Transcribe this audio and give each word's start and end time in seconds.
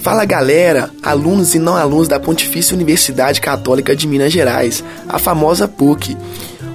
Fala 0.00 0.24
galera, 0.24 0.90
alunos 1.02 1.54
e 1.54 1.58
não 1.58 1.76
alunos 1.76 2.08
da 2.08 2.18
Pontifícia 2.18 2.74
Universidade 2.74 3.40
Católica 3.40 3.94
de 3.94 4.08
Minas 4.08 4.32
Gerais, 4.32 4.82
a 5.08 5.18
famosa 5.18 5.68
PUC. 5.68 6.16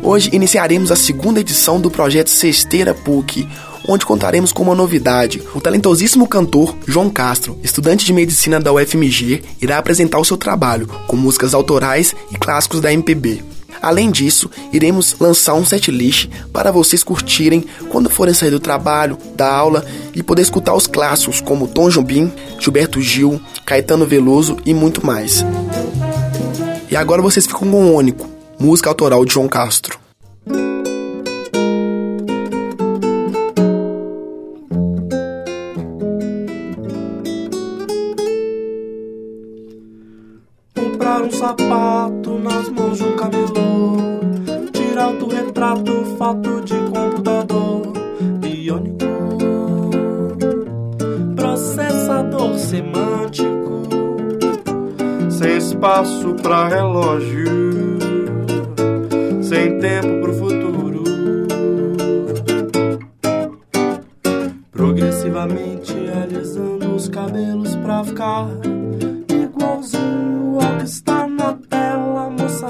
Hoje 0.02 0.30
iniciaremos 0.32 0.92
a 0.92 0.96
segunda 0.96 1.40
edição 1.40 1.82
do 1.82 1.90
projeto 1.90 2.30
Cesteira 2.30 2.94
PUC, 2.94 3.48
onde 3.88 4.06
contaremos 4.06 4.52
com 4.52 4.64
uma 4.64 4.76
novidade. 4.76 5.42
O 5.54 5.60
talentosíssimo 5.60 6.28
cantor 6.28 6.76
João 6.88 7.10
Castro, 7.10 7.58
estudante 7.64 8.06
de 8.06 8.14
medicina 8.14 8.60
da 8.60 8.72
UFMG, 8.72 9.44
irá 9.62 9.78
apresentar 9.78 10.20
o 10.20 10.26
seu 10.26 10.38
trabalho 10.38 10.88
com 11.08 11.16
músicas 11.16 11.54
autorais 11.54 12.16
e 12.32 12.38
clássicos 12.38 12.80
da 12.80 12.94
MPB. 12.94 13.55
Além 13.86 14.10
disso, 14.10 14.50
iremos 14.74 15.16
lançar 15.20 15.54
um 15.54 15.64
setlist 15.64 16.28
para 16.52 16.72
vocês 16.72 17.04
curtirem 17.04 17.64
quando 17.88 18.10
forem 18.10 18.34
sair 18.34 18.50
do 18.50 18.60
trabalho, 18.60 19.16
da 19.36 19.48
aula 19.48 19.86
e 20.16 20.24
poder 20.24 20.42
escutar 20.42 20.74
os 20.74 20.88
clássicos 20.88 21.40
como 21.40 21.68
Tom 21.68 21.88
Jobim, 21.88 22.34
Gilberto 22.60 23.00
Gil, 23.00 23.40
Caetano 23.64 24.04
Veloso 24.04 24.58
e 24.66 24.74
muito 24.74 25.06
mais. 25.06 25.46
E 26.90 26.96
agora 26.96 27.22
vocês 27.22 27.46
ficam 27.46 27.60
com 27.60 27.68
o 27.68 27.94
único, 27.94 28.28
música 28.58 28.90
autoral 28.90 29.24
de 29.24 29.36
João 29.36 29.48
Castro. 29.48 30.00
Um 41.26 41.32
sapato 41.32 42.38
nas 42.38 42.55
de 42.94 43.04
um 43.04 43.16
camelô 43.16 43.98
Tirar 44.72 45.06
autorretrato, 45.06 45.92
fato 46.18 46.62
de 46.62 46.76
computador 46.92 47.94
Biônico. 48.40 49.06
Processador 51.36 52.58
semântico 52.58 53.84
Sem 55.30 55.58
espaço 55.58 56.34
pra 56.42 56.68
relógio 56.68 57.46
Sem 59.42 59.80
tempo 59.80 60.22
pro 60.22 60.34
futuro. 60.34 61.04
Progressivamente 64.72 65.94
alisando 66.24 66.96
os 66.96 67.08
cabelos 67.10 67.76
pra 67.78 68.04
ficar 68.04 68.48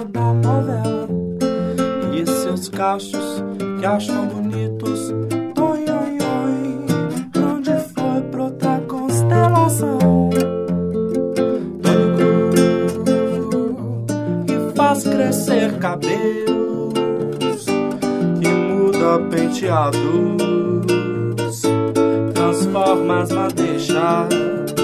da 0.03 0.33
novela. 0.33 1.07
E 2.13 2.25
seus 2.25 2.69
cachos 2.69 3.43
que 3.79 3.85
acham 3.85 4.27
bonitos, 4.27 5.11
oi, 5.57 5.85
oi, 5.89 6.17
oi, 6.21 6.85
onde 7.41 7.71
foi 7.93 8.21
pra 8.31 8.43
outra 8.43 8.81
constelação? 8.87 9.99
Tônico, 13.05 14.05
e 14.47 14.75
faz 14.75 15.03
crescer 15.03 15.77
cabelos, 15.79 16.93
que 18.41 18.47
muda 18.47 19.19
penteados, 19.29 20.01
transforma 22.33 23.21
as 23.21 23.31
madeixas. 23.31 24.74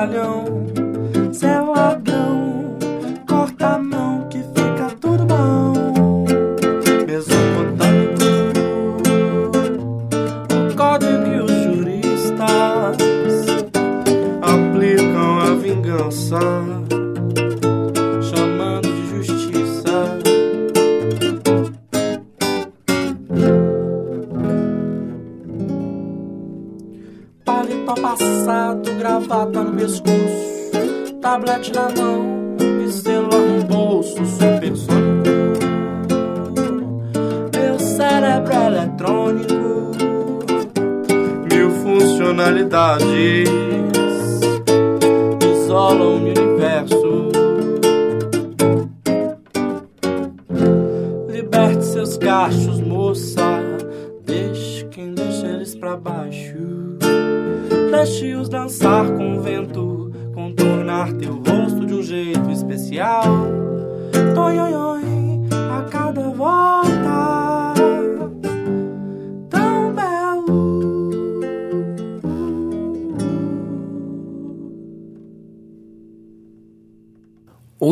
Código 0.00 0.44
de 0.44 0.49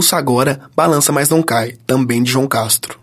Ouça 0.09 0.17
agora 0.17 0.63
Balança 0.75 1.13
Mas 1.13 1.29
Não 1.29 1.43
Cai, 1.43 1.75
também 1.87 2.23
de 2.23 2.31
João 2.31 2.49
Castro. 2.49 2.99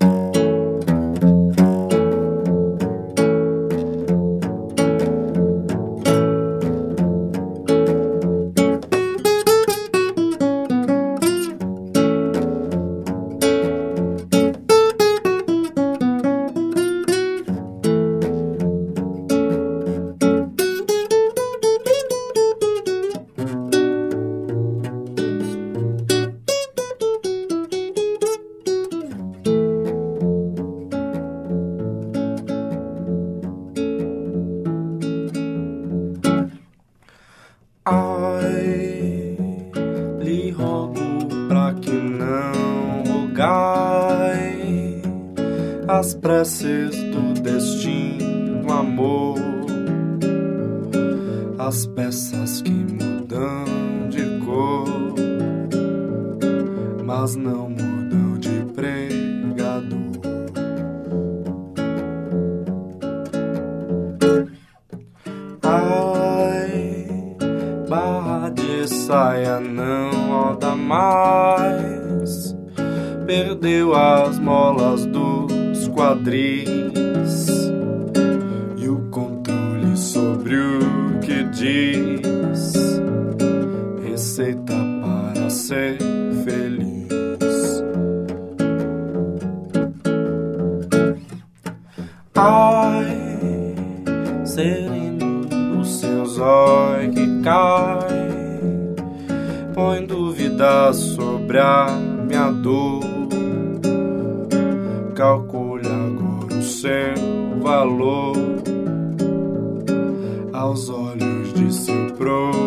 Aos 110.66 110.90
olhos 110.90 111.54
de 111.54 111.72
seu 111.72 112.08
provedor. 112.18 112.65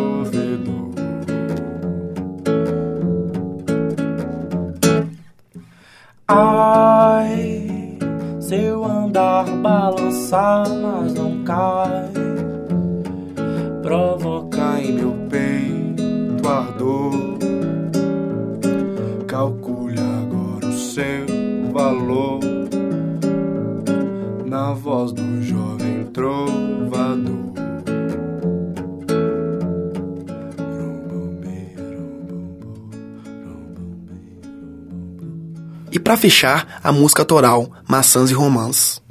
Fechar, 36.19 36.79
a 36.83 36.91
música 36.91 37.21
autoral 37.21 37.71
Maçãs 37.87 38.29
e 38.29 38.33
Romãs. 38.33 39.01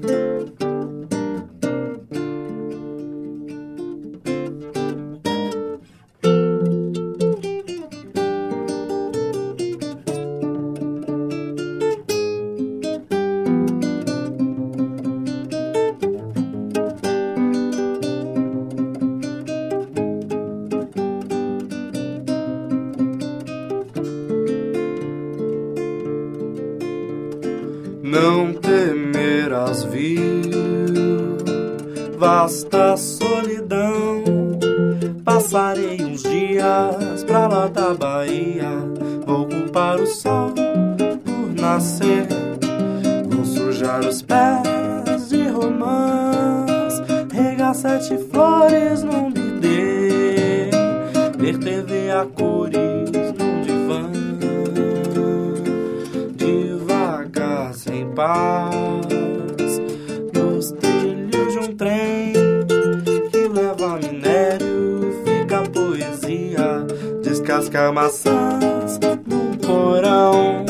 Maçãs 67.92 68.98
num 69.26 69.52
porão, 69.56 70.64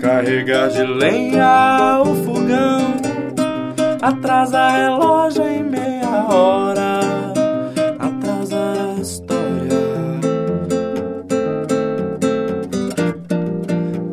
carregar 0.00 0.68
de 0.68 0.82
lenha 0.82 2.02
o 2.02 2.14
fogão, 2.24 2.94
atrasa 4.02 4.68
relógio 4.68 5.44
em 5.44 5.62
meia 5.62 6.26
hora, 6.30 7.00
atrasar 7.98 8.96
a 8.96 9.00
história. 9.00 9.36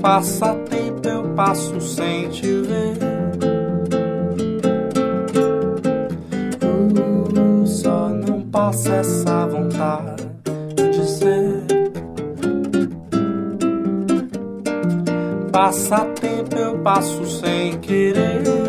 Passa 0.01 0.53
tempo, 0.69 1.07
eu 1.07 1.23
passo 1.35 1.79
sem 1.81 2.29
te 2.29 2.47
ver. 2.61 2.97
Só 7.65 8.09
não 8.09 8.41
passa 8.41 8.95
essa 8.95 9.32
Passa 15.53 16.03
tempo, 16.19 16.55
eu 16.55 16.79
passo 16.79 17.27
sem 17.27 17.79
querer. 17.79 18.62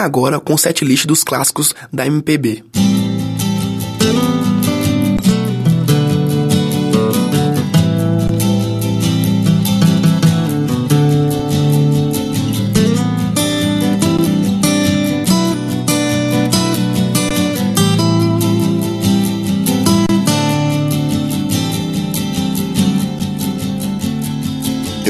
Agora 0.00 0.40
com 0.40 0.54
o 0.54 0.58
setlist 0.58 1.06
dos 1.06 1.22
clássicos 1.22 1.74
da 1.92 2.06
MPB. 2.06 2.64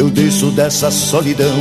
Eu 0.00 0.08
desço 0.08 0.50
dessa 0.50 0.90
solidão, 0.90 1.60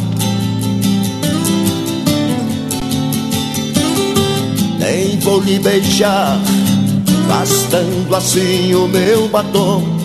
Nem 4.91 5.17
vou 5.19 5.39
lhe 5.39 5.57
beijar, 5.57 6.37
gastando 7.25 8.13
assim 8.13 8.75
o 8.75 8.89
meu 8.89 9.29
batom. 9.29 10.00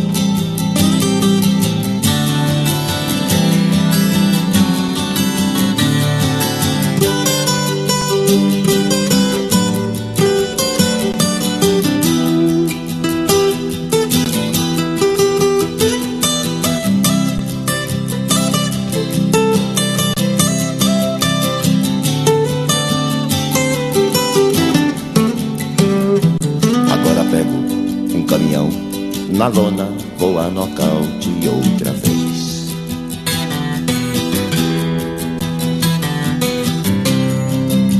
Na 29.46 29.48
lona 29.48 29.88
vou 30.18 30.38
a 30.40 30.48
nocaute 30.48 31.30
outra 31.46 31.92
vez. 31.92 32.66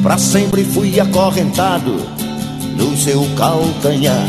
Pra 0.02 0.18
sempre 0.18 0.64
fui 0.64 0.98
acorrentado 0.98 1.94
no 2.76 2.96
seu 2.96 3.24
calcanhar. 3.36 4.26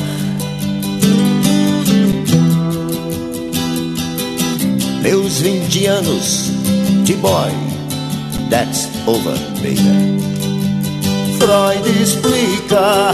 Meus 5.01 5.39
20 5.39 5.85
anos 5.87 6.51
de 7.03 7.13
boy, 7.15 7.51
that's 8.51 8.89
over, 9.07 9.37
baby. 9.61 10.19
Freud 11.39 12.01
explica 12.01 13.13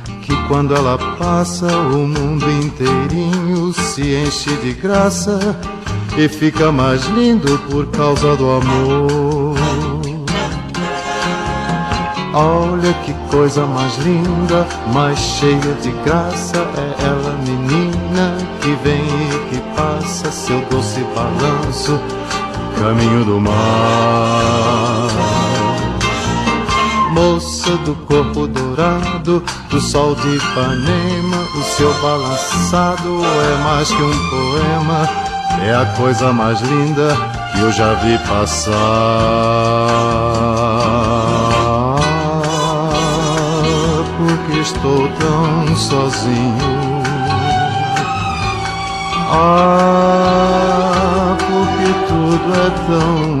quando 0.51 0.75
ela 0.75 0.97
passa 1.17 1.65
o 1.65 2.05
mundo 2.05 2.45
inteirinho 2.51 3.71
se 3.71 4.01
enche 4.01 4.53
de 4.57 4.73
graça 4.73 5.39
e 6.17 6.27
fica 6.27 6.69
mais 6.73 7.05
lindo 7.05 7.57
por 7.69 7.87
causa 7.87 8.35
do 8.35 8.49
amor. 8.49 9.55
Olha 12.33 12.93
que 13.05 13.13
coisa 13.33 13.65
mais 13.65 13.97
linda, 13.99 14.67
mais 14.93 15.17
cheia 15.17 15.73
de 15.81 15.91
graça 16.03 16.57
é 16.57 17.05
ela, 17.05 17.37
menina 17.47 18.37
que 18.59 18.71
vem 18.83 19.05
e 19.05 19.49
que 19.49 19.61
passa 19.73 20.29
seu 20.33 20.59
doce 20.69 20.99
balanço, 21.15 21.97
caminho 22.77 23.23
do 23.23 23.39
mar 23.39 25.30
moça 27.21 27.77
do 27.85 27.93
corpo 28.07 28.47
dourado, 28.47 29.43
do 29.69 29.79
sol 29.79 30.15
de 30.15 30.37
Ipanema, 30.37 31.37
o 31.55 31.63
seu 31.63 31.93
balançado 32.01 33.21
é 33.23 33.63
mais 33.63 33.87
que 33.89 34.01
um 34.01 34.29
poema, 34.29 35.07
é 35.63 35.75
a 35.75 35.85
coisa 35.97 36.33
mais 36.33 36.59
linda 36.61 37.15
que 37.51 37.59
eu 37.59 37.71
já 37.71 37.93
vi 37.95 38.17
passar. 38.27 38.71
Porque 44.17 44.59
estou 44.59 45.07
tão 45.19 45.75
sozinho 45.75 47.01
Ah, 49.33 50.57
porque 51.39 51.87
tudo 52.07 52.53
é 52.53 52.69
tão 52.87 53.40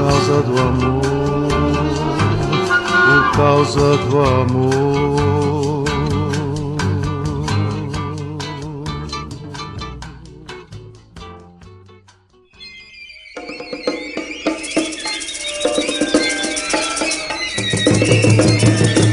Causa 0.00 0.40
do 0.40 0.58
amor. 0.58 1.02
Por 3.06 3.36
causa 3.36 3.96
do 3.98 4.18
amor. 4.18 5.84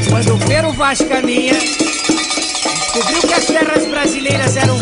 Quando 0.08 0.34
o 0.34 0.38
Pero 0.48 0.72
Vaz 0.72 1.02
caminha, 1.02 1.52
descobriu 1.52 3.20
que 3.20 3.34
as 3.34 3.44
terras 3.44 3.86
brasileiras 3.88 4.56
eram 4.56 4.78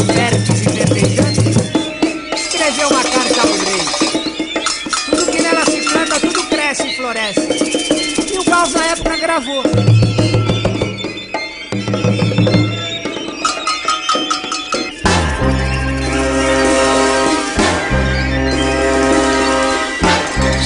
gravou. 9.36 9.62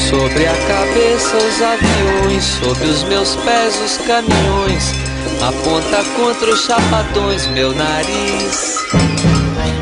Sobre 0.09 0.47
a 0.47 0.55
cabeça 0.55 1.37
os 1.37 1.63
aviões, 1.63 2.45
sob 2.45 2.85
os 2.85 3.03
meus 3.05 3.37
pés 3.37 3.81
os 3.81 3.97
caminhões. 4.07 4.93
Aponta 5.43 6.05
contra 6.17 6.51
os 6.51 6.65
chapadões 6.65 7.47
meu 7.49 7.75
nariz. 7.75 9.40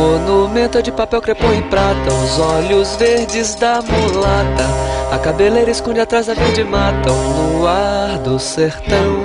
monumento 0.00 0.82
de 0.82 0.90
papel 0.90 1.20
crepom 1.20 1.52
e 1.52 1.60
prata, 1.62 2.12
os 2.24 2.38
olhos 2.38 2.96
verdes 2.96 3.54
da 3.56 3.82
mulata. 3.82 4.64
A 5.12 5.18
cabeleira 5.18 5.70
esconde 5.70 6.00
atrás 6.00 6.26
da 6.26 6.32
verde 6.32 6.64
mata, 6.64 7.12
o 7.12 7.58
luar 7.58 8.18
do 8.18 8.38
sertão. 8.38 9.24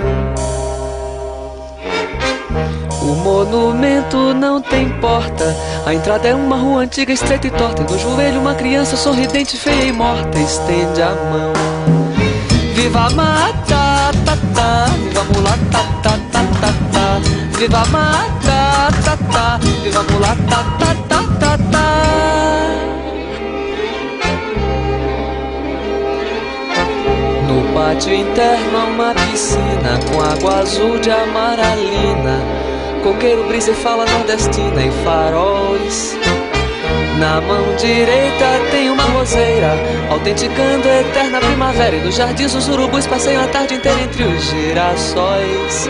O 3.02 3.16
monumento 3.16 4.34
não 4.34 4.62
tem 4.62 4.90
porta. 5.00 5.56
A 5.86 5.94
entrada 5.94 6.28
é 6.28 6.36
uma 6.36 6.58
rua 6.58 6.82
antiga, 6.82 7.14
estreita 7.14 7.48
e 7.48 7.52
torta. 7.52 7.82
E 7.84 7.86
no 7.86 7.98
joelho, 7.98 8.42
uma 8.42 8.56
criança 8.56 8.98
sorridente, 8.98 9.56
feia 9.58 9.86
e 9.86 9.92
morta. 9.92 10.38
Estende 10.40 11.02
a 11.02 11.12
mão. 11.12 11.54
Viva 12.74 13.06
a 13.06 13.10
mata, 13.12 14.12
ta, 14.26 14.38
ta. 14.54 14.86
Viva 15.04 15.22
a 15.22 15.24
mulata, 15.24 15.58
ta, 15.72 15.84
ta, 16.02 16.10
ta, 16.10 16.18
ta. 16.18 16.25
Viva 17.58 17.82
a 17.82 17.86
mata, 17.86 18.92
ta, 19.04 19.18
ta. 19.32 19.60
Viva 19.82 20.00
a 20.00 20.04
mulata, 20.12 20.66
ta, 20.78 20.96
ta, 21.08 21.24
ta, 21.40 21.58
ta. 21.72 21.88
No 27.48 27.74
pátio 27.74 28.14
interno 28.14 28.78
há 28.78 28.84
uma 28.86 29.14
piscina 29.14 29.98
com 30.10 30.22
água 30.22 30.60
azul 30.60 31.00
de 31.00 31.12
amaralina. 31.12 32.42
Coqueiro, 33.02 33.48
brisa 33.48 33.72
e 33.72 33.76
fala 33.76 34.06
nordestina 34.06 34.84
e 34.84 34.92
faróis. 35.06 36.18
Na 37.20 37.40
mão 37.40 37.74
direita 37.78 38.46
tem 38.72 38.90
uma 38.90 39.04
roseira, 39.04 39.72
autenticando 40.12 40.90
a 40.90 41.00
eterna 41.00 41.40
primavera. 41.40 41.96
E 41.96 42.04
nos 42.04 42.16
jardins 42.16 42.54
os 42.54 42.68
urubus 42.68 43.08
passeiam 43.08 43.42
a 43.42 43.48
tarde 43.48 43.76
inteira 43.76 44.02
entre 44.02 44.24
os 44.24 44.44
girassóis. 44.44 45.90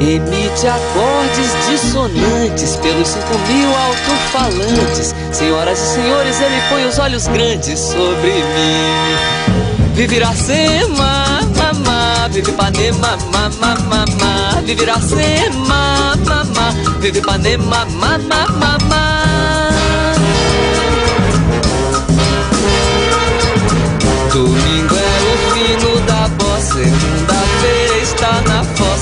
Emite 0.00 0.66
acordes 0.66 1.50
dissonantes 1.68 2.76
pelos 2.76 3.06
cinco 3.06 3.38
mil 3.46 3.68
alto-falantes. 3.76 5.14
Senhoras 5.30 5.78
e 5.78 5.94
senhores, 5.94 6.40
ele 6.40 6.60
põe 6.70 6.86
os 6.86 6.98
olhos 6.98 7.26
grandes 7.28 7.78
sobre 7.78 8.32
mim. 8.32 9.60
Vive 9.94 10.16
Iracema, 10.16 11.40
mamá, 11.54 12.28
vive 12.30 12.50
Ipanema, 12.50 13.18
mamá, 13.30 13.76
mamá. 13.88 14.62
Vive 14.64 14.82
Iracema, 14.84 16.16
mamá, 16.24 16.72
vive 17.00 17.18
Ipanema, 17.18 17.84
mamá, 17.84 18.46
mamá. 18.48 18.89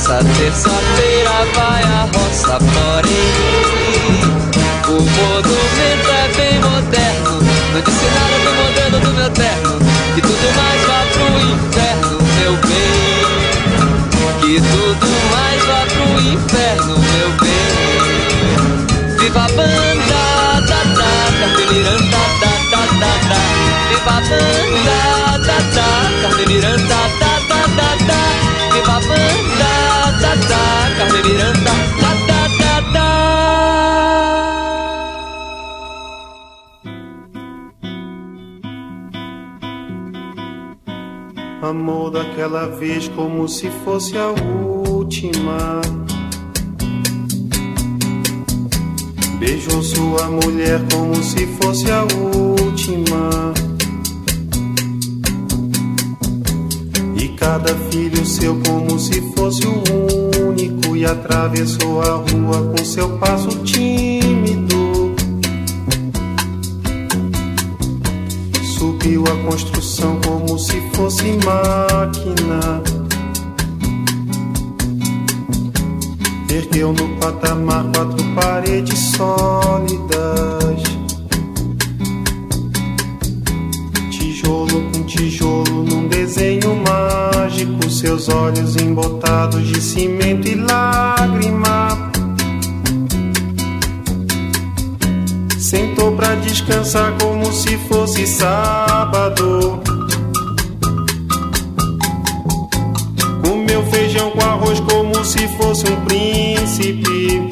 Na 0.08 0.14
fossa, 0.14 0.24
terça-feira 0.38 1.46
vai 1.54 1.82
a 1.82 2.08
roça, 2.14 2.58
porém 2.58 3.58
o 4.88 5.02
monumento 5.02 6.10
é 6.10 6.28
bem 6.36 6.58
moderno, 6.60 7.40
não 7.74 7.80
disse 7.82 8.06
nada 8.06 8.38
do 8.44 8.52
modelo 8.56 9.00
do 9.00 9.12
meu 9.14 9.30
terno, 9.30 9.78
que 10.14 10.20
tudo 10.22 10.56
mais 10.56 10.82
vá 10.86 11.04
pro 11.12 11.40
inferno, 11.40 12.18
meu 12.40 12.52
bem, 12.56 13.20
que 14.40 14.60
tudo 14.60 15.08
mais 15.30 15.64
vá 15.64 15.86
pro 15.86 16.20
inferno, 16.22 16.98
meu 16.98 17.30
bem. 17.40 19.18
Viva 19.18 19.44
a 19.44 19.48
banda, 19.48 20.60
da 20.66 20.80
da, 20.94 21.10
Carmen 21.38 21.66
Miranda, 21.72 22.22
da 22.40 22.52
da 22.70 22.82
da 23.00 23.12
da. 23.28 23.40
Viva 23.88 24.10
a 24.10 24.20
banda, 24.20 25.38
da 25.46 25.58
da, 25.74 25.88
Carmen 26.22 26.46
Miranda, 26.46 26.96
da 27.20 27.32
da 27.48 27.60
da 27.76 27.90
da. 28.06 28.20
Viva 28.72 28.96
a 28.96 29.00
banda, 29.00 29.87
da 30.48 30.56
da, 30.56 30.96
Carmen 30.96 31.22
Miranda, 31.24 31.74
da 32.00 32.12
da 32.26 32.42
da 32.58 32.74
da. 32.92 33.08
Amor 41.68 42.10
daquela 42.10 42.66
vez 42.66 43.08
como 43.08 43.48
se 43.48 43.68
fosse 43.84 44.16
a 44.16 44.28
última. 44.30 45.80
Beijou 49.38 49.82
sua 49.82 50.28
mulher 50.28 50.80
como 50.92 51.14
se 51.22 51.46
fosse 51.60 51.90
a 51.90 52.02
última. 52.04 53.67
Cada 57.48 57.74
filho 57.90 58.26
seu 58.26 58.60
como 58.60 58.98
se 58.98 59.22
fosse 59.34 59.66
o 59.66 59.82
único. 60.50 60.94
E 60.94 61.06
atravessou 61.06 62.02
a 62.02 62.16
rua 62.16 62.74
com 62.76 62.84
seu 62.84 63.08
passo 63.18 63.48
tímido. 63.64 65.14
subiu 68.76 69.24
a 69.24 69.50
construção 69.50 70.20
como 70.26 70.58
se 70.58 70.78
fosse 70.92 71.38
máquina. 71.44 72.82
Ergueu 76.50 76.92
no 76.92 77.16
patamar 77.16 77.84
quatro 77.94 78.24
paredes 78.34 78.98
sólidas. 79.16 80.82
Tijolo 84.10 84.82
com 84.92 85.02
tijolo 85.04 85.84
num 85.84 86.08
desenho 86.08 86.76
mágico. 86.76 87.37
Seus 87.98 88.28
olhos 88.28 88.76
embotados 88.76 89.66
de 89.66 89.80
cimento 89.80 90.46
e 90.46 90.54
lágrima. 90.54 91.88
Sentou 95.58 96.12
pra 96.12 96.36
descansar 96.36 97.12
como 97.20 97.52
se 97.52 97.76
fosse 97.88 98.24
sábado. 98.24 99.80
Comeu 103.42 103.84
feijão 103.90 104.30
com 104.30 104.40
arroz 104.42 104.78
como 104.78 105.24
se 105.24 105.48
fosse 105.56 105.84
um 105.90 105.96
príncipe. 106.04 107.50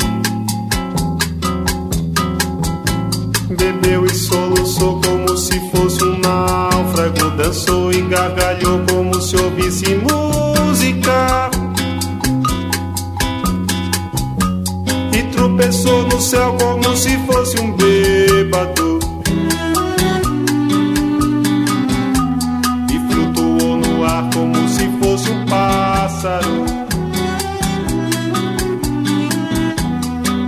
Bebeu 3.59 4.07
e 4.07 4.15
soluçou 4.15 5.01
como 5.01 5.37
se 5.37 5.59
fosse 5.71 6.05
um 6.05 6.19
náufrago. 6.21 6.66
Dançou 7.37 7.93
e 7.93 8.01
gargalhou 8.01 8.81
como 8.89 9.21
se 9.21 9.37
ouvisse 9.37 9.95
música. 9.97 11.51
E 15.13 15.23
tropeçou 15.35 16.05
no 16.05 16.19
céu 16.19 16.57
como 16.59 16.97
se 16.97 17.15
fosse 17.27 17.61
um 17.61 17.73
bêbado. 17.73 18.99
E 22.91 23.13
flutuou 23.13 23.77
no 23.77 24.05
ar 24.05 24.31
como 24.33 24.57
se 24.71 24.89
fosse 24.99 25.31
um 25.31 25.45
pássaro. 25.45 26.65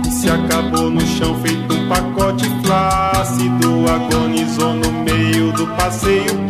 E 0.07 0.11
se 0.11 0.27
acabou 0.27 0.89
no 0.89 1.01
chão 1.01 1.39
feito 1.43 1.71
um 1.71 1.87
pacote 1.87 2.49
flácido. 2.63 3.85
Agonizou 3.87 4.73
no 4.73 4.91
meio 5.03 5.51
do 5.53 5.67
passeio 5.75 6.49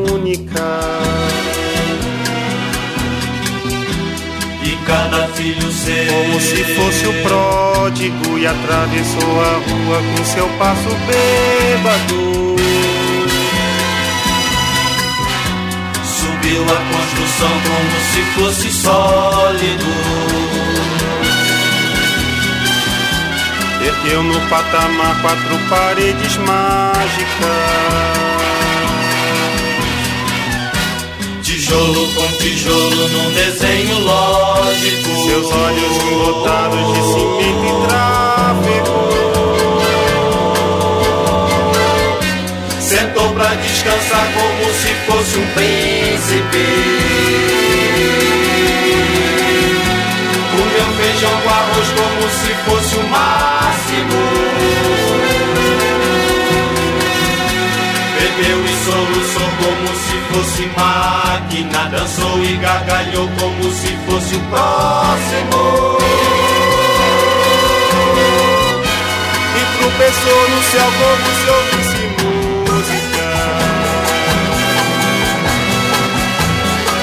Cada 4.91 5.27
filho 5.29 5.71
seu. 5.71 6.07
Como 6.07 6.41
se 6.41 6.63
fosse 6.75 7.07
o 7.07 7.13
pródigo 7.23 8.37
e 8.37 8.45
atravessou 8.45 9.41
a 9.41 9.53
rua 9.53 10.01
com 10.17 10.25
seu 10.25 10.47
passo 10.59 10.89
bêbado. 11.07 12.55
Subiu 16.03 16.63
a 16.63 16.79
construção 16.91 17.53
como 17.67 17.95
se 18.11 18.21
fosse 18.35 18.69
sólido. 18.71 19.91
Ergueu 23.83 24.23
no 24.23 24.39
patamar 24.41 25.21
quatro 25.21 25.57
paredes 25.69 26.37
mágicas. 26.37 27.01
Tijolo 31.71 32.05
com 32.15 32.27
tijolo 32.33 33.07
num 33.07 33.31
desenho 33.31 33.99
lógico. 33.99 35.09
Seus 35.23 35.49
olhos 35.49 36.03
embotados 36.03 36.93
de 36.93 37.01
cimento 37.13 37.65
e 37.65 37.71
tráfego. 37.87 38.95
Sentou 42.81 43.29
pra 43.33 43.55
descansar 43.55 44.27
como 44.33 44.73
se 44.73 44.93
fosse 45.07 45.37
um 45.37 45.47
príncipe. 45.53 46.65
Comeu 50.51 50.87
feijão 50.97 51.35
com 51.41 51.49
arroz 51.49 51.87
como 51.95 52.21
se 52.31 52.53
fosse 52.65 52.95
o 52.97 53.03
máximo. 53.09 53.60
Fosse 60.31 60.65
máquina. 60.77 61.89
Dançou 61.89 62.43
e 62.43 62.57
gargalhou 62.57 63.29
como 63.39 63.63
se 63.71 63.97
fosse 64.07 64.35
o 64.35 64.39
próximo. 64.49 65.97
E 69.55 69.77
tropeçou 69.77 70.49
no 70.49 70.63
céu 70.63 70.89
como 70.99 71.27
se 71.35 71.49
ouvisse 71.49 72.03
música. 72.21 73.29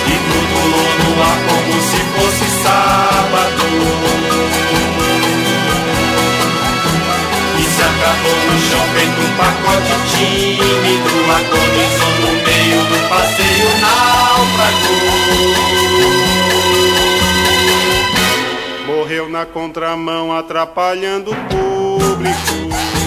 E 0.06 0.14
flutuou 0.26 0.90
no 0.98 1.22
ar 1.22 1.38
como 1.48 1.82
se 1.82 2.00
fosse 2.14 2.46
sábado. 2.62 4.27
Se 8.08 8.14
acabou 8.14 8.32
no 8.32 8.58
chão 8.58 8.80
feito 8.94 9.20
um 9.20 9.36
pacote 9.36 9.92
tímido. 10.16 11.12
Agonizou 11.30 12.14
no 12.22 12.32
meio 12.42 12.80
do 12.84 12.98
passeio 13.06 13.68
náufrago. 13.82 14.92
Morreu 18.86 19.28
na 19.28 19.44
contramão, 19.44 20.34
atrapalhando 20.34 21.32
o 21.32 21.34
público. 21.34 22.97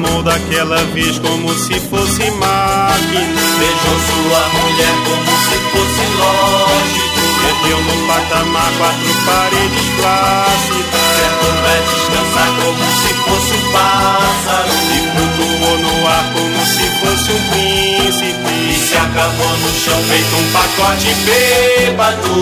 Amou 0.00 0.22
daquela 0.22 0.82
vez 0.94 1.18
como 1.18 1.52
se 1.52 1.74
fosse 1.78 2.30
máquina. 2.30 3.42
Beijou 3.58 3.98
sua 4.08 4.42
mulher 4.48 4.94
como 5.04 5.32
se 5.44 5.56
fosse 5.68 6.04
lógico. 6.16 7.20
Ergueu 7.50 7.80
no 7.82 7.96
patamar 8.06 8.72
quatro 8.78 9.12
paredes 9.26 9.88
plácidas. 9.98 11.04
Sentou 11.16 11.52
pra 11.60 11.76
descansar 11.84 12.48
como 12.56 12.84
se 12.96 13.12
fosse 13.12 13.52
um 13.52 13.62
pássaro. 13.72 14.72
E 14.90 14.98
flutuou 15.12 15.76
no 15.80 15.92
ar 16.08 16.24
como 16.32 16.60
se 16.64 16.86
fosse 17.00 17.28
um 17.32 17.42
príncipe. 17.50 18.52
E 18.70 18.74
se 18.78 18.96
acabou 18.96 19.52
no 19.58 19.68
chão 19.68 20.00
feito 20.04 20.34
um 20.34 20.46
pacote 20.50 21.12
bêbado. 21.26 22.34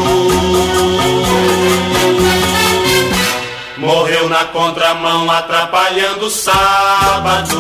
Morreu 3.78 4.28
na 4.28 4.44
contramão 4.46 5.30
atrapalhando 5.30 6.26
o 6.26 6.30
sábado. 6.30 7.56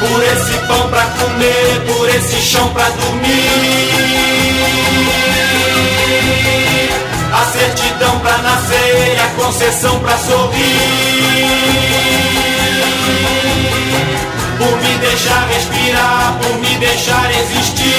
Por 0.00 0.24
esse 0.24 0.58
pão 0.66 0.90
pra 0.90 1.04
comer, 1.04 1.84
por 1.86 2.08
esse 2.08 2.40
chão 2.40 2.68
pra 2.70 2.88
dormir. 2.90 4.37
Certidão 7.68 8.18
pra 8.20 8.38
nascer 8.38 9.14
e 9.14 9.20
a 9.20 9.26
concessão 9.42 9.98
pra 10.00 10.16
sorrir. 10.16 10.58
Por 14.56 14.82
me 14.82 14.98
deixar 14.98 15.46
respirar, 15.48 16.38
por 16.40 16.58
me 16.58 16.76
deixar 16.78 17.30
existir. 17.30 17.98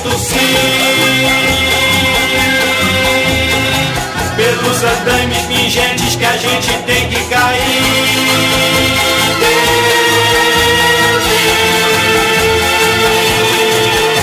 certo 0.00 0.18
sim. 0.18 0.38
Pelos 4.36 4.82
andames 4.82 5.38
pingentes 5.42 6.16
que 6.16 6.24
a 6.24 6.36
gente 6.36 6.72
tem 6.86 7.08
que 7.08 7.24
cair. 7.24 7.60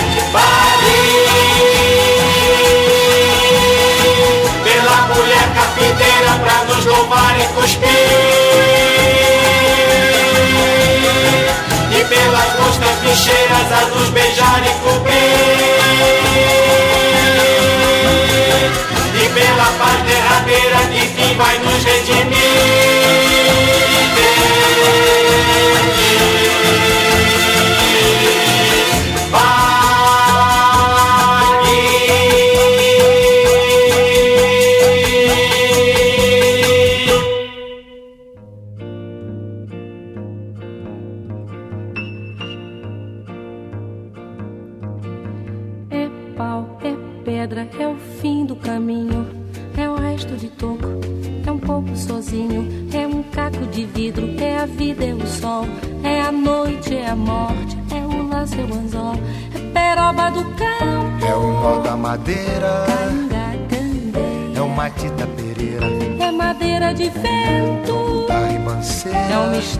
Desde 0.07 0.21
Paris, 0.31 1.27
pela 4.63 5.07
mulher 5.13 5.47
capiteira 5.53 6.39
pra 6.43 6.63
nos 6.65 6.85
louvar 6.85 7.39
e 7.39 7.43
cuspir. 7.53 7.87
E 11.91 12.03
pelas 12.05 12.53
costas 12.53 12.95
ficheiras 13.03 13.71
a 13.71 13.85
nos 13.95 14.09
beijar 14.09 14.61
e 14.65 14.69
cobrir. 14.83 15.66
Pela 19.37 19.65
paz 19.77 20.01
derradeira 20.01 20.77
que 20.91 21.01
fim 21.15 21.37
vai 21.37 21.59
nos 21.59 21.83
redimir 21.83 22.86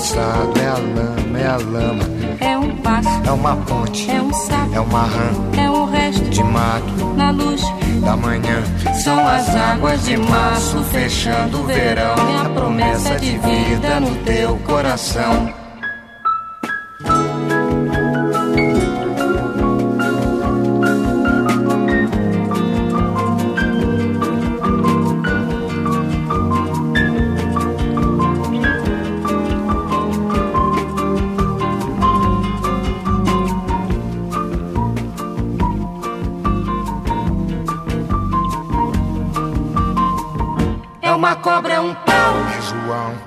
É 0.00 0.66
a 0.66 0.78
lama, 0.78 1.38
é 1.38 1.46
a 1.46 1.56
lama, 1.56 2.04
É 2.40 2.56
um 2.56 2.74
passo, 2.76 3.08
é 3.26 3.30
uma 3.30 3.54
ponte, 3.56 4.10
é 4.10 4.22
um 4.22 4.32
sapo, 4.32 4.74
é 4.74 4.80
uma 4.80 5.02
rã 5.02 5.30
é 5.58 5.70
um 5.70 5.84
resto 5.84 6.24
de 6.30 6.42
mato 6.42 7.04
na 7.14 7.30
luz. 7.30 7.60
da 8.02 8.16
manhã. 8.16 8.62
São 8.94 9.28
as 9.28 9.54
águas 9.54 10.02
de 10.04 10.16
março 10.16 10.82
fechando 10.84 11.60
o 11.60 11.66
verão 11.66 12.14
e 12.16 12.46
a 12.46 12.48
promessa 12.48 13.16
de 13.16 13.36
vida 13.36 14.00
no 14.00 14.16
teu 14.24 14.56
coração. 14.60 15.59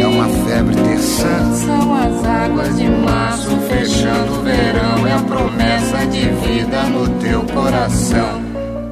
É 0.00 0.06
uma 0.06 0.28
febre 0.28 0.74
terçã. 0.74 1.52
São 1.54 1.94
as 1.94 2.24
águas 2.24 2.76
de 2.76 2.88
março 2.88 3.50
fechando 3.68 4.38
o 4.38 4.42
verão. 4.42 5.06
É 5.06 5.12
a 5.12 5.18
promessa 5.18 6.06
de 6.06 6.28
vida 6.30 6.82
no 6.84 7.08
teu 7.20 7.42
coração. 7.52 8.42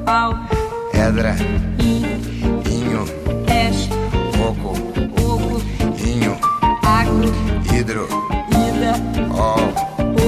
Pau, 0.05 0.35
Pedra, 0.93 1.35
in, 1.79 2.05
inho, 2.71 3.05
peixe, 3.47 3.89
coco, 4.37 4.75
oco, 5.23 5.63
inho, 6.07 6.37
agro, 6.83 7.33
hidro, 7.75 8.09
ida, 8.51 8.95
ol, 9.35 9.73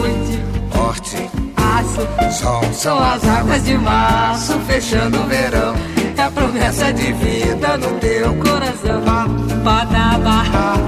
oite, 0.01 0.41
horte, 0.79 1.31
aço. 1.57 2.33
sol. 2.33 2.63
São 2.73 2.99
as 2.99 3.25
águas 3.29 3.65
de 3.65 3.77
março 3.77 4.59
fechando 4.61 5.21
o 5.21 5.27
verão. 5.27 5.92
É 6.23 6.25
a 6.25 6.31
promessa 6.31 6.93
de 6.93 7.13
vida 7.15 7.77
no 7.79 7.99
teu 7.99 8.33
coração. 8.37 9.03
Badaba, 9.65 10.45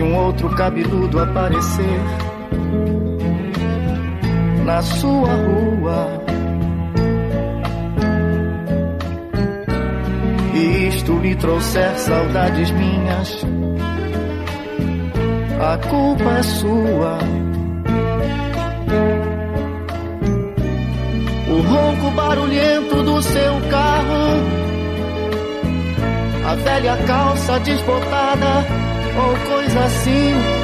Se 0.00 0.04
um 0.04 0.16
outro 0.16 0.48
cabeludo 0.56 1.20
aparecer 1.20 2.00
na 4.64 4.80
sua 4.80 5.28
rua. 5.28 6.24
E 10.54 10.88
isto 10.88 11.18
lhe 11.18 11.34
trouxer 11.34 11.94
saudades 11.98 12.70
minhas, 12.70 13.46
a 15.60 15.76
culpa 15.86 16.30
é 16.30 16.42
sua. 16.44 17.18
O 21.46 21.60
ronco 21.60 22.10
barulhento 22.12 23.02
do 23.02 23.20
seu 23.20 23.60
carro, 23.68 24.40
a 26.46 26.54
velha 26.54 26.96
calça 27.06 27.60
desbotada 27.60 28.79
ou 29.20 29.36
coisa 29.46 29.80
assim 29.84 30.60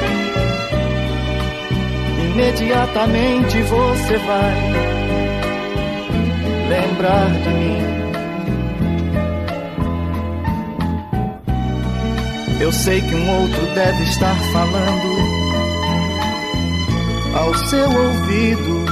imediatamente 2.37 3.61
você 3.63 4.17
vai 4.19 4.55
lembrar 6.69 7.31
de 7.31 7.49
mim. 7.49 7.77
Eu 12.59 12.71
sei 12.71 13.01
que 13.01 13.15
um 13.15 13.41
outro 13.41 13.65
deve 13.73 14.03
estar 14.03 14.35
falando 14.51 15.17
ao 17.35 17.55
seu 17.55 17.89
ouvido. 17.89 18.85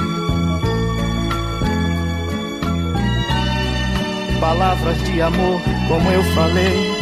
Palavras 4.39 5.03
de 5.03 5.21
amor, 5.21 5.61
como 5.87 6.11
eu 6.11 6.23
falei, 6.35 6.94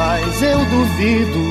mas 0.00 0.42
eu 0.42 0.58
duvido. 0.64 1.42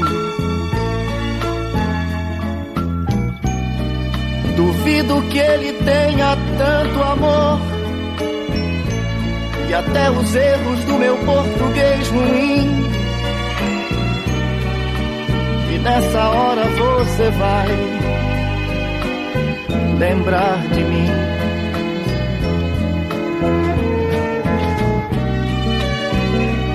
Duvido 4.56 5.22
que 5.30 5.38
ele 5.38 5.74
tenha 5.74 6.36
tanto 6.58 7.04
amor. 7.04 7.60
E 9.70 9.74
até 9.74 10.10
os 10.10 10.36
erros 10.36 10.84
do 10.86 10.94
meu 10.98 11.16
português 11.18 12.08
ruim. 12.10 12.68
E 15.72 15.78
nessa 15.78 16.30
hora 16.30 16.64
você 16.66 17.30
vai 17.30 17.68
lembrar 20.00 20.58
de 20.74 20.84
mim. 20.84 21.19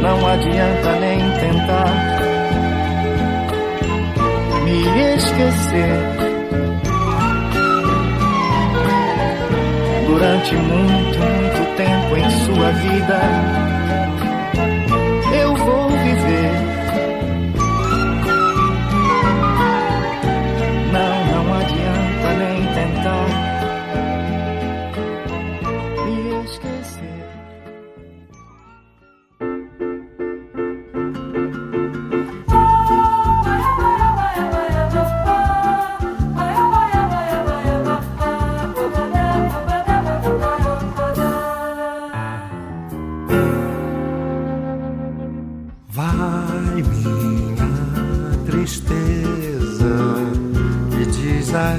Não 0.00 0.26
adianta 0.26 0.92
nem 0.98 1.18
tentar 1.40 2.20
me 4.64 5.14
esquecer. 5.14 5.98
Durante 10.06 10.56
muito, 10.56 11.18
muito 11.18 11.76
tempo 11.76 12.16
em 12.16 12.30
sua 12.30 12.70
vida, 12.72 13.20
a 51.54 51.76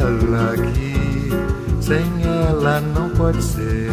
ela 0.00 0.54
que 0.72 1.30
sem 1.80 2.04
ela 2.22 2.80
não 2.80 3.10
pode 3.10 3.42
ser. 3.42 3.90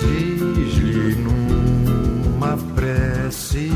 Diz-lhe 0.00 1.16
numa 1.16 2.56
prece 2.74 3.70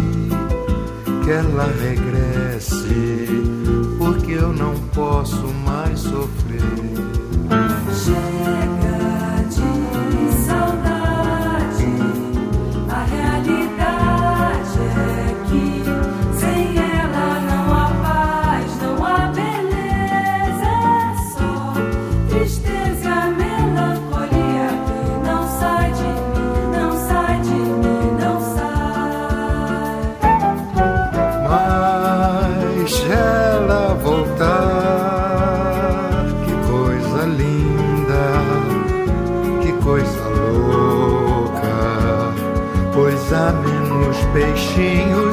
que 1.25 1.31
ela 1.31 1.69
regresse, 1.81 3.29
porque 3.99 4.33
eu 4.33 4.53
não 4.53 4.75
posso 4.95 5.47
mais 5.65 6.01
sofrer. 6.01 6.37
watching 44.77 45.26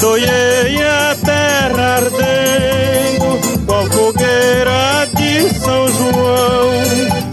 Candoei 0.00 0.82
a 0.82 1.14
terra 1.22 1.96
ardendo, 1.96 3.66
qual 3.66 3.84
fogueira 3.84 5.06
de 5.14 5.54
São 5.60 5.88
João. 5.88 6.70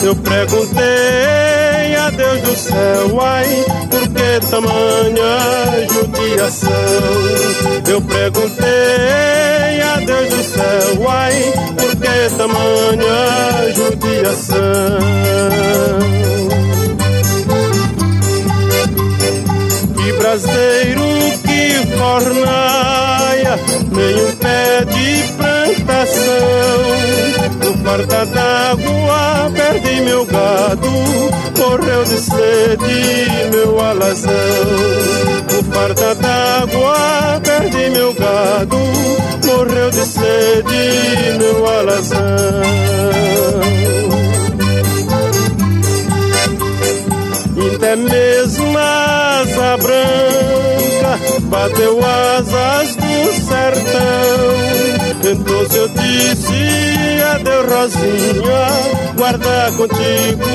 Eu 0.03 0.13
perguntei 0.17 1.95
a 1.95 2.09
Deus 2.09 2.41
do 2.41 2.55
céu, 2.57 3.21
ai, 3.21 3.65
por 3.89 4.01
que 4.09 4.49
tamanha 4.49 5.87
judiação? 5.93 6.69
Eu 7.89 8.01
perguntei 8.01 9.81
a 9.81 9.95
Deus 10.05 10.29
do 10.29 10.43
céu, 10.43 11.09
ai, 11.09 11.53
por 11.77 11.95
que 11.95 12.35
tamanha 12.35 13.73
judiação? 13.73 15.26
cornaia, 22.17 23.59
nem 23.91 24.15
um 24.25 24.35
pé 24.37 24.85
de 24.85 25.33
plantação. 25.33 26.23
No 27.63 27.73
farda 27.83 28.25
d'água 28.25 29.51
perdi 29.53 30.01
meu 30.01 30.25
gado, 30.25 30.89
morreu 31.57 32.03
de 32.05 32.17
sede 32.17 33.51
meu 33.51 33.79
alazão. 33.79 34.31
No 35.51 35.63
farda 35.71 36.15
d'água 36.15 37.41
perdi 37.43 37.89
meu 37.91 38.13
gado, 38.13 38.77
morreu 39.45 39.91
de 39.91 40.05
sede 40.05 41.37
meu 41.37 41.69
alazão. 41.69 43.26
já 51.67 51.75
deu 51.75 51.99
asas 51.99 52.95
do 52.95 53.33
sertão. 53.45 54.47
Então 55.23 55.69
se 55.69 55.77
eu 55.77 55.87
disse 55.89 57.23
adeus, 57.35 57.65
Rosinha, 57.69 59.13
guarda 59.15 59.71
contigo 59.75 60.45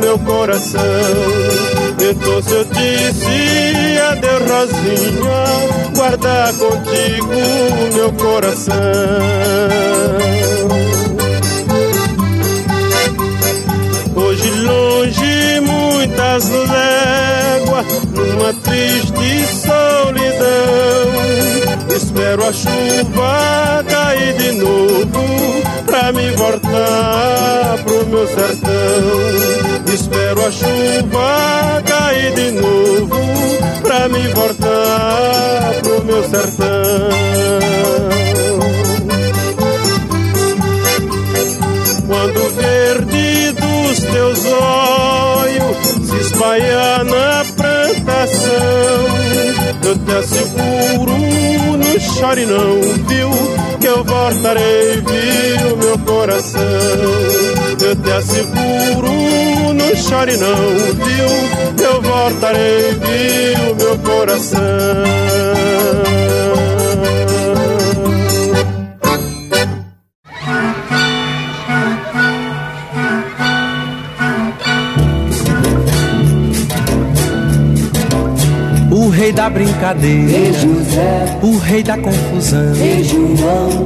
meu 0.00 0.18
coração. 0.20 0.80
Então 1.98 2.42
se 2.42 2.52
eu 2.52 2.64
disse 2.64 3.98
adeus, 4.10 4.42
Rosinha, 4.50 5.44
guarda 5.96 6.54
contigo 6.58 7.94
meu 7.94 8.12
coração. 8.12 8.74
Hoje 14.16 14.50
longe 14.50 15.60
muitas 15.60 16.48
léguas, 16.48 17.86
numa 18.14 18.52
triste 18.54 19.63
espero 22.14 22.44
a 22.46 22.52
chuva 22.52 23.84
cair 23.88 24.34
de 24.34 24.52
novo 24.52 25.24
pra 25.84 26.12
me 26.12 26.30
voltar 26.30 27.76
pro 27.84 28.06
meu 28.06 28.26
sertão. 28.28 29.92
Espero 29.92 30.46
a 30.46 30.52
chuva 30.52 31.82
cair 31.84 32.32
de 32.34 32.50
novo 32.52 33.18
pra 33.82 34.08
me 34.08 34.28
voltar 34.28 35.74
pro 35.82 36.04
meu 36.04 36.22
sertão. 36.28 37.08
Quando 42.06 42.54
verde 42.54 43.52
dos 43.52 43.98
teus 43.98 44.44
olhos 44.46 46.08
se 46.08 46.16
espalhar 46.16 47.04
na 47.04 47.43
coração. 48.24 48.64
Te 50.04 50.12
asseguro, 50.12 51.16
no 51.76 52.00
chore 52.00 52.46
não 52.46 52.80
viu? 53.06 53.30
Que 53.80 53.86
eu 53.86 54.04
voltarei 54.04 55.02
viu 55.02 55.76
meu 55.76 55.98
coração. 55.98 56.60
Eu 57.80 57.96
te 57.96 58.10
asseguro, 58.10 59.74
no 59.74 59.96
chore 59.96 60.36
não 60.36 60.56
viu? 61.04 61.74
Que 61.76 61.82
eu 61.82 62.02
voltarei 62.02 62.92
viu 62.94 63.76
meu 63.76 63.98
coração. 63.98 64.60
Rei 79.24 79.32
da 79.32 79.48
brincadeira, 79.48 80.58
o 81.40 81.56
rei 81.56 81.82
da 81.82 81.96
confusão. 81.96 82.74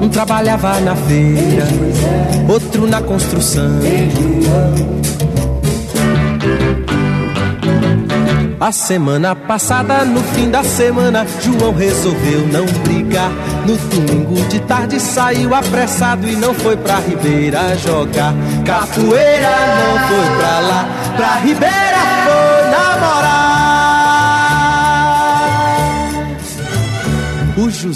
Um 0.02 0.08
trabalhava 0.08 0.80
na 0.80 0.96
feira, 0.96 1.64
outro 2.48 2.88
na 2.88 3.00
construção. 3.00 3.78
A 8.58 8.72
semana 8.72 9.36
passada, 9.36 10.04
no 10.04 10.20
fim 10.24 10.50
da 10.50 10.64
semana, 10.64 11.24
João 11.40 11.72
resolveu 11.72 12.40
não 12.48 12.66
brigar. 12.82 13.30
No 13.64 13.76
domingo 13.76 14.34
de 14.48 14.58
tarde 14.62 14.98
saiu 14.98 15.54
apressado 15.54 16.28
e 16.28 16.34
não 16.34 16.52
foi 16.52 16.76
pra 16.76 16.96
Ribeira 16.98 17.76
jogar. 17.76 18.34
Capoeira 18.66 19.50
não 19.78 20.08
foi 20.08 20.36
pra 20.36 20.58
lá, 20.58 20.88
pra 21.16 21.34
Ribeira 21.36 21.98
foi 22.24 22.70
namorar. 22.72 23.47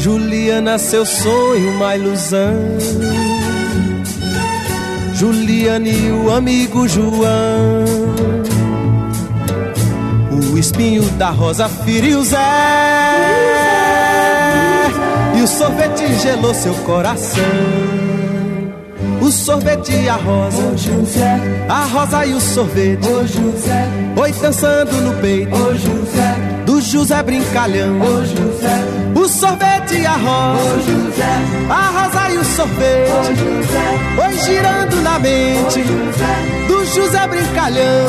Juliana, 0.00 0.78
seu 0.78 1.04
sonho, 1.04 1.72
uma 1.72 1.94
ilusão. 1.94 2.54
Juliana 5.12 5.86
e 5.86 6.10
o 6.10 6.30
amigo 6.32 6.88
João. 6.88 7.84
O 10.50 10.56
espinho 10.56 11.02
da 11.18 11.28
rosa 11.28 11.68
feriu 11.68 12.24
Zé. 12.24 12.38
E 15.36 15.42
o 15.42 15.46
sorvete 15.46 16.14
gelou 16.14 16.54
seu 16.54 16.72
coração. 16.86 17.42
O 19.20 19.30
sorvete 19.30 19.92
e 19.92 20.08
a 20.08 20.16
rosa. 20.16 20.62
Ô 20.62 20.76
José. 20.78 21.66
A 21.68 21.84
rosa 21.84 22.24
e 22.24 22.32
o 22.32 22.40
sorvete. 22.40 23.06
Ô 23.06 23.26
José. 23.26 23.86
Oi 24.16 24.32
dançando 24.32 24.92
no 25.02 25.14
peito. 25.20 25.54
Ô 25.54 25.74
José. 25.74 26.36
Do 26.64 26.80
José 26.80 27.22
brincalhão. 27.22 28.00
Ô 28.00 28.24
José. 28.24 28.99
O 29.20 29.28
sorvete 29.28 29.96
e 29.96 30.06
a 30.06 30.12
rosa. 30.12 30.62
Ô 30.62 30.80
José. 30.80 31.24
A 31.68 31.90
rosa 31.90 32.30
e 32.30 32.38
o 32.38 32.44
sorvete. 32.44 33.10
Ô 33.12 33.24
José. 33.34 34.26
Oi 34.26 34.38
girando 34.46 34.96
na 35.02 35.18
mente. 35.18 35.80
Ô 35.80 35.82
José. 35.82 36.79
José 36.94 37.26
brincalhão. 37.28 38.06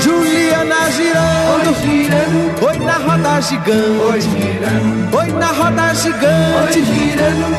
Juliana 0.00 0.90
girando. 0.92 1.74
Oi 2.66 2.78
na 2.78 2.98
roda 2.98 3.40
gigante. 3.40 4.28
Oi 5.12 5.32
na 5.32 5.46
roda 5.48 5.92
gigante. 5.94 6.82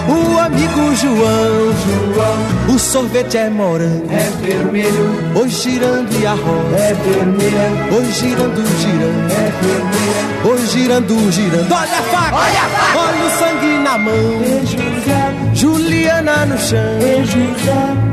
O 0.07 0.39
amigo 0.39 0.95
João. 0.95 2.74
O 2.74 2.80
sorvete 2.80 3.38
é 3.38 3.49
morango. 3.49 4.07
É 4.09 4.32
vermelho. 4.41 5.34
Oi 5.36 5.49
girando 5.49 6.18
e 6.18 6.26
a 6.26 6.32
rosa. 6.32 6.76
É 6.78 6.93
vermelha. 6.93 7.70
Oi 7.91 8.05
girando, 8.13 8.63
girando. 8.80 9.32
É 9.32 9.51
vermelha. 9.61 10.26
Oi 10.45 10.68
girando, 10.68 11.32
girando. 11.32 11.72
Olha 11.74 11.99
a 11.99 12.03
faca. 12.03 12.36
Olha 12.36 12.61
a 12.61 12.70
faca. 12.70 12.99
Olha 12.99 13.26
o 13.26 13.30
sangue 13.38 13.78
na 13.84 13.97
mão. 13.97 15.44
Juliana 15.55 16.45
no 16.45 16.57
chão. 16.57 16.77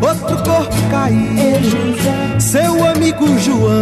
Outro 0.01 0.37
corpo 0.45 0.77
caído. 0.91 2.41
Seu 2.41 2.85
amigo 2.87 3.27
João. 3.41 3.73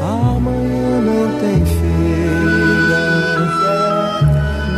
Amanhã 0.00 1.00
não 1.02 1.38
tem 1.38 1.62
feira. 1.76 3.04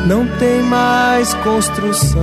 Não 0.09 0.27
tem 0.39 0.63
mais 0.65 1.33
construção. 1.35 2.21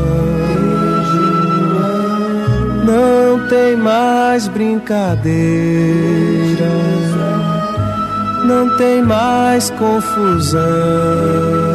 Não 2.86 3.48
tem 3.48 3.78
mais 3.78 4.48
brincadeira. 4.50 5.32
Não 8.46 8.76
tem 8.78 9.02
mais 9.02 9.70
confusão. 9.72 11.75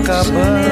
acabando. 0.00 0.69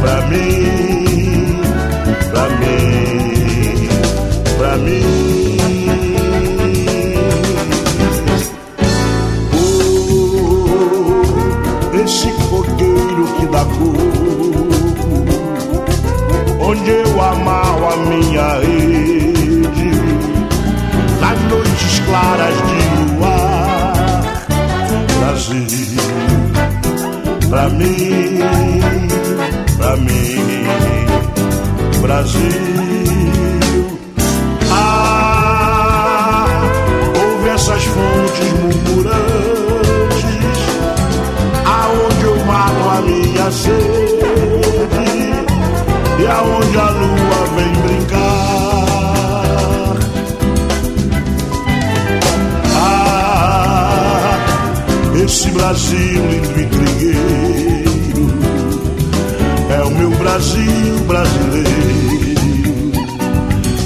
Pra 0.00 0.20
mim, 0.28 1.60
pra 2.30 2.48
mim, 2.58 3.88
pra 4.58 4.76
mim. 4.76 5.30
da 13.50 13.64
cor, 13.64 13.96
onde 16.60 16.90
eu 16.90 17.20
amarro 17.20 17.92
a 17.92 17.96
minha 17.96 18.58
rede, 18.60 19.90
nas 21.20 21.40
noites 21.50 22.00
claras 22.06 22.54
de 22.54 22.80
luar, 23.14 23.92
Brasil, 25.18 26.00
pra 27.48 27.68
mim, 27.70 29.09
Brasil. 32.10 32.50
Ah, 34.72 36.44
ouve 37.22 37.48
essas 37.50 37.84
fontes 37.84 38.52
murmurando 38.60 39.70
minha 43.02 43.50
sede 43.52 44.18
e 46.18 46.26
aonde 46.26 46.78
a 46.78 46.90
lua 46.90 47.46
vem 47.54 47.72
brincar. 47.84 48.18
Ah, 52.76 54.36
esse 55.24 55.48
Brasil 55.52 56.26
lindo 56.26 56.60
e 56.60 56.66
trigueiro 56.66 57.79
Brasil 60.30 61.00
brasileiro, 61.08 61.66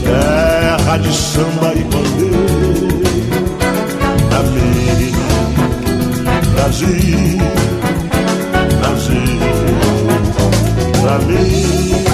terra 0.05 0.99
de 0.99 1.11
samba 1.11 1.72
e 1.74 1.84
bandeira. 1.84 2.45
Brasil 8.78 9.38
pra 11.01 11.18
mim. 11.20 12.14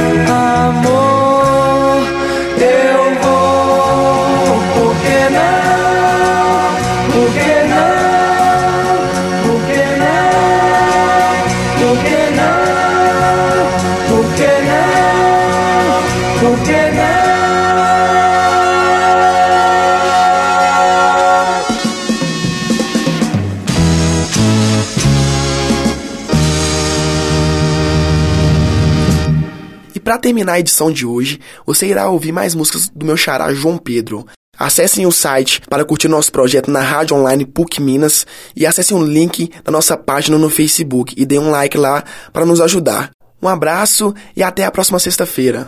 Terminar 30.31 30.53
a 30.53 30.59
edição 30.61 30.89
de 30.89 31.05
hoje, 31.05 31.41
você 31.65 31.87
irá 31.87 32.09
ouvir 32.09 32.31
mais 32.31 32.55
músicas 32.55 32.87
do 32.87 33.05
meu 33.05 33.17
xará 33.17 33.53
João 33.53 33.77
Pedro. 33.77 34.25
Acessem 34.57 35.05
o 35.05 35.11
site 35.11 35.59
para 35.69 35.83
curtir 35.83 36.07
nosso 36.07 36.31
projeto 36.31 36.71
na 36.71 36.79
rádio 36.79 37.17
online 37.17 37.45
PUC 37.45 37.81
Minas 37.81 38.25
e 38.55 38.65
acessem 38.65 38.95
o 38.95 39.03
link 39.03 39.51
da 39.61 39.71
nossa 39.73 39.97
página 39.97 40.37
no 40.37 40.49
Facebook 40.49 41.13
e 41.17 41.25
dê 41.25 41.37
um 41.37 41.49
like 41.49 41.77
lá 41.77 42.05
para 42.31 42.45
nos 42.45 42.61
ajudar. 42.61 43.11
Um 43.41 43.47
abraço 43.49 44.13
e 44.33 44.41
até 44.41 44.63
a 44.63 44.71
próxima 44.71 44.99
sexta-feira. 44.99 45.67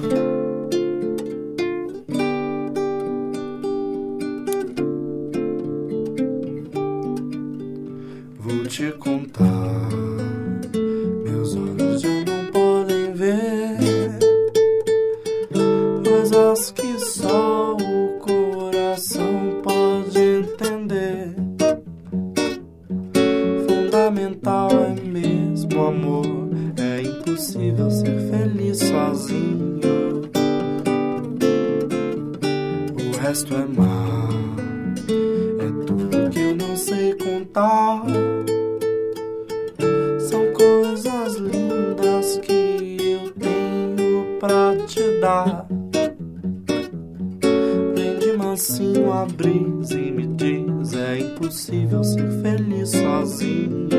Vou 8.39 8.65
te 8.67 8.91
contar, 8.93 9.89
que 16.53 16.99
só 16.99 17.75
o 17.75 18.19
coração 18.19 19.59
pode 19.63 20.19
entender. 20.19 21.35
Fundamental 23.67 24.69
é 24.69 25.01
mesmo 25.01 25.81
amor, 25.81 26.49
é 26.77 27.01
impossível 27.01 27.89
ser 27.89 28.19
feliz 28.29 28.77
sozinho. 28.77 29.81
O 32.99 33.17
resto 33.19 33.55
é 33.55 33.65
mar, 33.65 34.29
é 35.59 35.85
tudo 35.87 36.29
que 36.29 36.39
eu 36.39 36.55
não 36.55 36.77
sei 36.77 37.15
contar. 37.15 38.03
São 40.19 40.53
coisas 40.53 41.35
lindas 41.37 42.37
que 42.37 42.97
eu 42.99 43.31
tenho 43.31 44.37
pra 44.39 44.77
te 44.85 45.19
dar. 45.19 45.65
Mansinho 48.53 49.11
a 49.11 49.25
brisa 49.25 49.99
e 49.99 50.11
me 50.11 50.27
diz: 50.27 50.93
é 50.93 51.21
impossível 51.21 52.03
ser 52.03 52.29
feliz 52.43 52.91
sozinho. 52.91 53.89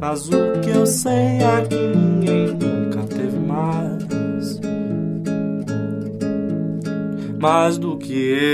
Mas 0.00 0.28
o 0.28 0.60
que 0.60 0.70
eu 0.70 0.86
sei 0.86 1.38
é 1.38 1.66
que 1.68 1.74
ninguém 1.74 2.46
nunca 2.54 3.02
teve 3.04 3.38
mais. 3.38 4.60
Mais 7.40 7.78
do 7.78 7.96
que 7.96 8.12
eu. 8.12 8.49